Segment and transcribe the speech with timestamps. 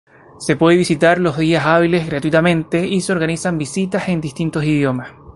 [0.39, 5.11] Se puede visitar los días hábiles gratuitamente y se organizan visitas en distintos idiomas.